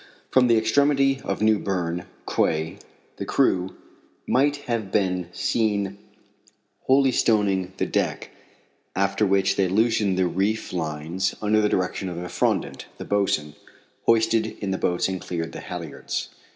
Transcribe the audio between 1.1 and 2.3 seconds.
of New Berne